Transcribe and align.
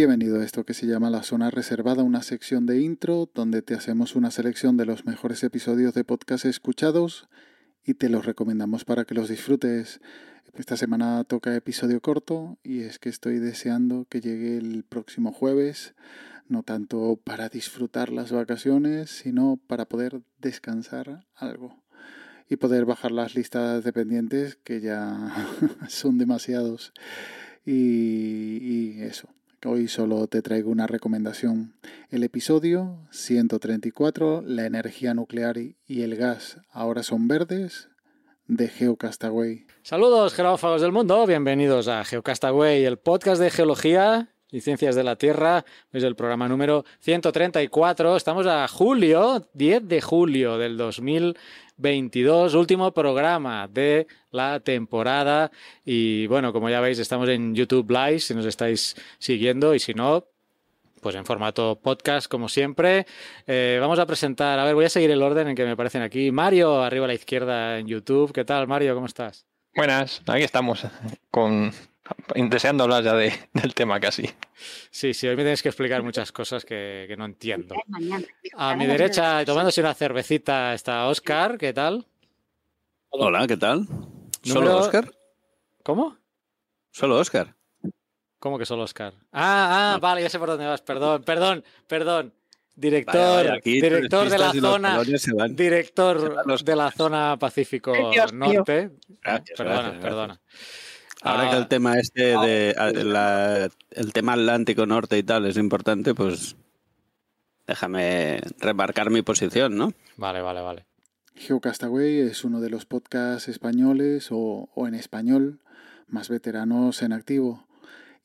Bienvenido 0.00 0.40
a 0.40 0.44
esto 0.46 0.64
que 0.64 0.72
se 0.72 0.86
llama 0.86 1.10
La 1.10 1.22
Zona 1.22 1.50
Reservada, 1.50 2.02
una 2.02 2.22
sección 2.22 2.64
de 2.64 2.80
intro 2.80 3.30
donde 3.34 3.60
te 3.60 3.74
hacemos 3.74 4.16
una 4.16 4.30
selección 4.30 4.78
de 4.78 4.86
los 4.86 5.04
mejores 5.04 5.44
episodios 5.44 5.92
de 5.92 6.04
podcast 6.04 6.46
escuchados 6.46 7.28
y 7.84 7.92
te 7.92 8.08
los 8.08 8.24
recomendamos 8.24 8.86
para 8.86 9.04
que 9.04 9.12
los 9.12 9.28
disfrutes. 9.28 10.00
Esta 10.54 10.78
semana 10.78 11.22
toca 11.24 11.54
episodio 11.54 12.00
corto 12.00 12.56
y 12.62 12.80
es 12.80 12.98
que 12.98 13.10
estoy 13.10 13.40
deseando 13.40 14.06
que 14.08 14.22
llegue 14.22 14.56
el 14.56 14.84
próximo 14.84 15.32
jueves, 15.32 15.94
no 16.48 16.62
tanto 16.62 17.20
para 17.22 17.50
disfrutar 17.50 18.10
las 18.10 18.32
vacaciones, 18.32 19.10
sino 19.10 19.60
para 19.66 19.84
poder 19.84 20.22
descansar 20.38 21.26
algo 21.34 21.84
y 22.48 22.56
poder 22.56 22.86
bajar 22.86 23.12
las 23.12 23.34
listas 23.34 23.84
de 23.84 23.92
pendientes 23.92 24.56
que 24.64 24.80
ya 24.80 25.46
son 25.90 26.16
demasiados. 26.16 26.94
Y, 27.66 28.96
y 28.96 29.02
eso, 29.02 29.28
Hoy 29.66 29.88
solo 29.88 30.26
te 30.26 30.40
traigo 30.40 30.70
una 30.70 30.86
recomendación. 30.86 31.74
El 32.08 32.22
episodio 32.22 33.06
134, 33.10 34.42
La 34.46 34.64
energía 34.64 35.12
nuclear 35.12 35.58
y 35.58 36.00
el 36.00 36.16
gas 36.16 36.62
ahora 36.72 37.02
son 37.02 37.28
verdes, 37.28 37.90
de 38.46 38.68
Geocastaway. 38.68 39.66
Saludos, 39.82 40.32
geófagos 40.32 40.80
del 40.80 40.92
mundo. 40.92 41.26
Bienvenidos 41.26 41.88
a 41.88 42.02
Geocastaway, 42.04 42.86
el 42.86 42.98
podcast 42.98 43.38
de 43.38 43.50
geología 43.50 44.29
y 44.52 44.60
ciencias 44.60 44.94
de 44.94 45.04
la 45.04 45.16
Tierra. 45.16 45.64
Es 45.92 46.02
el 46.02 46.16
programa 46.16 46.48
número 46.48 46.84
134. 47.00 48.16
Estamos 48.16 48.46
a 48.46 48.66
julio, 48.68 49.46
10 49.54 49.88
de 49.88 50.00
julio 50.00 50.58
del 50.58 50.76
2022, 50.76 52.54
último 52.54 52.92
programa 52.92 53.68
de 53.68 54.06
la 54.30 54.60
temporada. 54.60 55.50
Y 55.84 56.26
bueno, 56.26 56.52
como 56.52 56.70
ya 56.70 56.80
veis, 56.80 56.98
estamos 56.98 57.28
en 57.28 57.54
YouTube 57.54 57.90
Live 57.90 58.20
si 58.20 58.34
nos 58.34 58.46
estáis 58.46 58.96
siguiendo 59.18 59.74
y 59.74 59.78
si 59.78 59.94
no, 59.94 60.26
pues 61.00 61.14
en 61.14 61.24
formato 61.24 61.78
podcast, 61.82 62.28
como 62.28 62.48
siempre. 62.48 63.06
Eh, 63.46 63.78
vamos 63.80 63.98
a 63.98 64.06
presentar, 64.06 64.58
a 64.58 64.64
ver, 64.64 64.74
voy 64.74 64.84
a 64.84 64.90
seguir 64.90 65.10
el 65.10 65.22
orden 65.22 65.48
en 65.48 65.56
que 65.56 65.64
me 65.64 65.72
aparecen 65.72 66.02
aquí. 66.02 66.30
Mario, 66.30 66.82
arriba 66.82 67.04
a 67.06 67.08
la 67.08 67.14
izquierda 67.14 67.78
en 67.78 67.86
YouTube. 67.86 68.32
¿Qué 68.32 68.44
tal, 68.44 68.66
Mario? 68.66 68.94
¿Cómo 68.94 69.06
estás? 69.06 69.46
Buenas, 69.74 70.20
aquí 70.26 70.42
estamos 70.42 70.84
con 71.30 71.72
deseando 72.34 72.84
hablar 72.84 73.04
ya 73.04 73.14
de, 73.14 73.32
del 73.52 73.74
tema 73.74 74.00
casi. 74.00 74.28
Sí, 74.90 75.14
sí, 75.14 75.26
hoy 75.28 75.36
me 75.36 75.42
tienes 75.42 75.62
que 75.62 75.68
explicar 75.68 76.02
muchas 76.02 76.32
cosas 76.32 76.64
que, 76.64 77.04
que 77.08 77.16
no 77.16 77.24
entiendo. 77.24 77.74
A 78.56 78.74
mi 78.76 78.86
derecha, 78.86 79.44
tomándose 79.44 79.80
una 79.80 79.94
cervecita, 79.94 80.74
está 80.74 81.06
Oscar. 81.06 81.58
¿Qué 81.58 81.72
tal? 81.72 82.06
Hola, 83.10 83.46
¿qué 83.46 83.56
tal? 83.56 83.86
¿Solo 84.42 84.60
Número- 84.60 84.78
Oscar? 84.78 85.12
¿Cómo? 85.82 86.16
¿Solo 86.92 87.16
Oscar? 87.18 87.54
¿Cómo 88.38 88.58
que 88.58 88.64
solo 88.64 88.84
Oscar? 88.84 89.12
Ah, 89.32 89.94
ah, 89.94 89.98
vale, 90.00 90.22
ya 90.22 90.30
sé 90.30 90.38
por 90.38 90.48
dónde 90.48 90.66
vas. 90.66 90.80
Perdón, 90.80 91.22
perdón, 91.24 91.64
perdón. 91.86 92.32
Director, 92.74 93.14
Vaya, 93.14 93.34
vaya, 93.36 93.54
aquí 93.54 93.72
director 93.80 94.30
de 94.30 94.38
la 94.38 94.52
zona, 94.54 95.02
van. 95.36 95.54
Director 95.56 96.46
los- 96.46 96.64
de 96.64 96.76
la 96.76 96.90
zona 96.90 97.36
Pacífico 97.38 97.92
Ay, 97.94 98.04
Dios 98.12 98.32
mío. 98.32 98.54
Norte. 98.54 98.90
Gracias, 99.22 99.58
perdona, 99.58 99.80
gracias, 99.82 100.02
perdona. 100.02 100.40
Ahora 101.22 101.48
Ah, 101.48 101.50
que 101.50 101.56
el 101.58 101.68
tema 101.68 101.98
este 101.98 102.22
de 102.38 102.74
a- 102.78 102.90
la- 102.92 103.68
el 103.90 104.12
tema 104.12 104.32
Atlántico 104.34 104.86
Norte 104.86 105.18
y 105.18 105.22
tal 105.22 105.46
es 105.46 105.56
importante, 105.56 106.14
pues 106.14 106.56
déjame 107.66 108.40
remarcar 108.58 109.10
mi 109.10 109.22
posición, 109.22 109.76
¿no? 109.76 109.92
Vale, 110.16 110.40
vale, 110.40 110.60
vale. 110.60 110.86
Geocastaway 111.34 112.18
es 112.20 112.44
uno 112.44 112.60
de 112.60 112.70
los 112.70 112.84
podcasts 112.86 113.48
españoles 113.48 114.28
o, 114.30 114.68
o 114.74 114.86
en 114.88 114.94
español 114.94 115.60
más 116.08 116.28
veteranos 116.28 117.02
en 117.02 117.12
activo. 117.12 117.66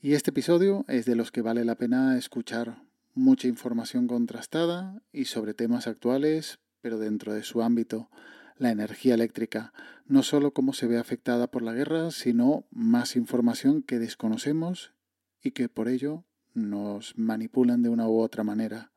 Y 0.02 0.14
este 0.14 0.32
episodio 0.32 0.86
es 0.88 1.06
de 1.06 1.16
los 1.16 1.32
que 1.32 1.42
vale 1.42 1.66
la 1.66 1.76
pena 1.76 2.18
escuchar. 2.18 2.78
Mucha 3.14 3.48
información 3.48 4.08
contrastada 4.08 5.02
y 5.14 5.26
sobre 5.26 5.54
temas 5.54 5.88
actuales, 5.88 6.60
pero 6.82 6.98
dentro 6.98 7.34
de 7.34 7.44
su 7.44 7.62
ámbito, 7.62 8.10
la 8.58 8.72
energía 8.72 9.14
eléctrica. 9.14 9.74
No 10.08 10.24
solo 10.24 10.52
cómo 10.52 10.74
se 10.74 10.88
ve 10.88 10.98
afectada 10.98 11.48
por 11.48 11.62
la 11.62 11.74
guerra, 11.74 12.12
sino 12.12 12.66
más 12.72 13.16
información 13.16 13.82
que 13.82 14.00
desconocemos 14.00 14.94
y 15.42 15.52
que 15.52 15.68
por 15.70 15.88
ello 15.88 16.24
nos 16.54 17.18
manipulan 17.18 17.84
de 17.84 17.90
una 17.90 18.08
u 18.08 18.20
otra 18.20 18.44
manera. 18.44 18.92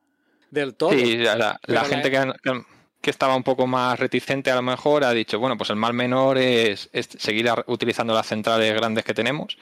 Del 0.51 0.75
todo. 0.75 0.91
Sí, 0.91 1.17
la, 1.17 1.35
la- 1.35 1.59
Pero 1.65 1.81
la 1.81 1.85
gente 1.85 2.09
que, 2.11 2.33
que- 2.43 2.63
que 3.01 3.09
estaba 3.11 3.35
un 3.35 3.43
poco 3.43 3.65
más 3.65 3.97
reticente 3.97 4.51
a 4.51 4.55
lo 4.55 4.61
mejor 4.61 5.05
ha 5.05 5.11
dicho, 5.13 5.39
bueno, 5.39 5.55
pues 5.57 5.69
el 5.69 5.77
mal 5.77 5.93
menor 5.93 6.37
es, 6.37 6.89
es 6.91 7.07
seguir 7.17 7.49
utilizando 7.67 8.13
las 8.13 8.27
centrales 8.27 8.73
grandes 8.73 9.05
que 9.05 9.13
tenemos 9.13 9.57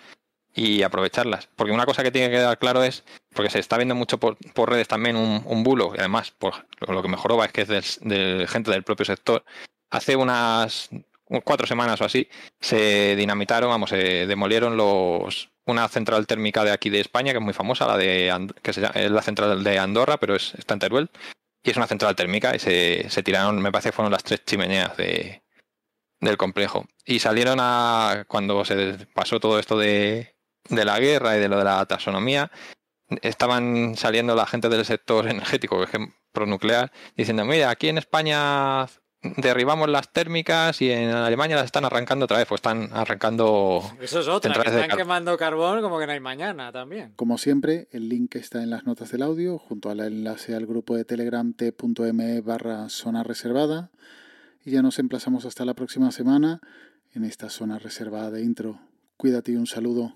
y 0.55 0.81
aprovecharlas. 0.81 1.47
Porque 1.55 1.71
una 1.71 1.85
cosa 1.85 2.01
que 2.01 2.09
tiene 2.11 2.29
que 2.29 2.37
quedar 2.37 2.57
claro 2.57 2.83
es, 2.83 3.03
porque 3.33 3.51
se 3.51 3.59
está 3.59 3.77
viendo 3.77 3.93
mucho 3.93 4.17
por, 4.19 4.37
por 4.55 4.71
redes 4.71 4.87
también 4.87 5.15
un, 5.15 5.43
un 5.45 5.63
bulo, 5.63 5.91
y 5.95 5.99
además 5.99 6.31
por 6.31 6.65
lo, 6.87 7.01
que 7.03 7.09
mejoró 7.09 7.43
es 7.43 7.51
que 7.51 7.61
es 7.61 7.67
del- 7.67 8.09
de 8.09 8.47
gente 8.47 8.71
del 8.71 8.83
propio 8.83 9.05
sector. 9.05 9.43
Hace 9.89 10.15
unas 10.15 10.89
cuatro 11.43 11.67
semanas 11.67 11.99
o 12.01 12.05
así 12.05 12.27
se 12.59 13.15
dinamitaron, 13.15 13.69
vamos, 13.69 13.89
se 13.89 14.27
demolieron 14.27 14.77
los 14.77 15.49
una 15.65 15.87
central 15.89 16.25
térmica 16.27 16.63
de 16.63 16.71
aquí 16.71 16.89
de 16.89 17.01
España 17.01 17.33
que 17.33 17.39
es 17.39 17.43
muy 17.43 17.53
famosa, 17.53 17.85
la 17.85 17.97
de 17.97 18.53
que 18.61 18.71
se 18.71 18.79
llama- 18.81 18.93
es 18.95 19.11
la 19.11 19.21
central 19.21 19.63
de 19.63 19.79
Andorra, 19.79 20.17
pero 20.17 20.35
es, 20.35 20.53
está 20.55 20.73
en 20.75 20.79
Teruel 20.79 21.09
y 21.61 21.71
es 21.71 21.77
una 21.77 21.87
central 21.87 22.15
térmica 22.15 22.55
y 22.55 22.59
se, 22.59 23.09
se 23.09 23.23
tiraron, 23.23 23.61
me 23.61 23.71
parece 23.71 23.89
que 23.89 23.95
fueron 23.95 24.11
las 24.13 24.23
tres 24.23 24.45
chimeneas 24.45 24.95
de, 24.95 25.43
del 26.21 26.37
complejo. 26.37 26.85
Y 27.05 27.19
salieron 27.19 27.57
a, 27.59 28.23
cuando 28.29 28.63
se 28.63 29.07
pasó 29.13 29.41
todo 29.41 29.59
esto 29.59 29.77
de, 29.77 30.35
de 30.69 30.85
la 30.85 30.99
guerra 30.99 31.35
y 31.35 31.41
de 31.41 31.49
lo 31.49 31.57
de 31.57 31.65
la 31.65 31.85
taxonomía, 31.85 32.49
estaban 33.21 33.97
saliendo 33.97 34.35
la 34.35 34.45
gente 34.45 34.69
del 34.69 34.85
sector 34.85 35.27
energético, 35.27 35.85
que 35.85 35.97
es 35.97 36.03
pronuclear, 36.31 36.91
diciendo, 37.17 37.43
mira, 37.43 37.69
aquí 37.69 37.89
en 37.89 37.97
España 37.97 38.87
derribamos 39.21 39.89
las 39.89 40.11
térmicas 40.11 40.81
y 40.81 40.91
en 40.91 41.09
Alemania 41.09 41.55
las 41.55 41.65
están 41.65 41.85
arrancando 41.85 42.25
otra 42.25 42.37
vez, 42.37 42.47
pues 42.47 42.59
están 42.59 42.89
arrancando... 42.93 43.81
Eso 43.99 44.19
es 44.19 44.27
otra, 44.27 44.53
que 44.53 44.59
están 44.69 44.87
car- 44.89 44.97
quemando 44.97 45.37
carbón 45.37 45.81
como 45.81 45.99
que 45.99 46.05
no 46.05 46.13
hay 46.13 46.19
mañana 46.19 46.71
también. 46.71 47.13
Como 47.15 47.37
siempre, 47.37 47.87
el 47.91 48.09
link 48.09 48.35
está 48.35 48.61
en 48.63 48.69
las 48.69 48.85
notas 48.85 49.11
del 49.11 49.23
audio, 49.23 49.57
junto 49.57 49.89
al 49.89 49.99
enlace 49.99 50.55
al 50.55 50.65
grupo 50.65 50.95
de 50.95 51.05
Telegram 51.05 51.53
t.me 51.53 52.41
barra 52.41 52.89
zona 52.89 53.23
reservada. 53.23 53.89
Y 54.63 54.71
ya 54.71 54.81
nos 54.81 54.99
emplazamos 54.99 55.45
hasta 55.45 55.65
la 55.65 55.73
próxima 55.73 56.11
semana 56.11 56.59
en 57.13 57.23
esta 57.23 57.49
zona 57.49 57.79
reservada 57.79 58.31
de 58.31 58.43
intro. 58.43 58.79
Cuídate 59.15 59.53
y 59.53 59.55
un 59.55 59.65
saludo. 59.65 60.15